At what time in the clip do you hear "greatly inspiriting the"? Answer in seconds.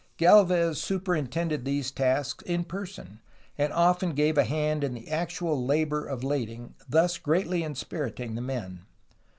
7.19-8.41